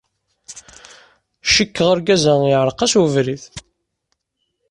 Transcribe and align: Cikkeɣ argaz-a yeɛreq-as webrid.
Cikkeɣ 1.53 1.87
argaz-a 1.93 2.33
yeɛreq-as 2.49 2.93
webrid. 2.99 3.43